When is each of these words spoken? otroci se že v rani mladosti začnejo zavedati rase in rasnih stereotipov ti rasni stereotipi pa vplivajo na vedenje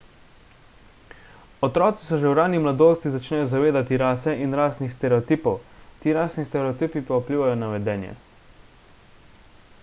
otroci 1.59 2.05
se 2.05 2.19
že 2.19 2.27
v 2.27 2.33
rani 2.39 2.59
mladosti 2.59 3.09
začnejo 3.09 3.45
zavedati 3.53 3.97
rase 4.03 4.31
in 4.45 4.57
rasnih 4.61 4.89
stereotipov 4.95 5.57
ti 6.01 6.09
rasni 6.19 6.43
stereotipi 6.49 6.99
pa 7.07 7.15
vplivajo 7.21 7.55
na 7.59 7.67
vedenje 7.77 8.13